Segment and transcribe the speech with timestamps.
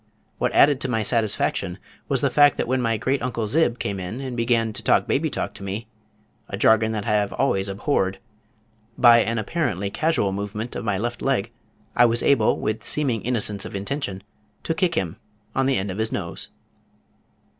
[0.39, 1.77] What added to my satisfaction
[2.09, 5.05] was the fact that when my great uncle Zib came in and began to talk
[5.05, 5.85] baby talk to me
[6.49, 8.17] a jargon that I have always abhorred
[8.97, 11.51] by an apparently casual movement of my left leg
[11.95, 14.23] I was able with seeming innocence of intention
[14.63, 15.17] to kick him
[15.53, 16.47] on the end of his nose.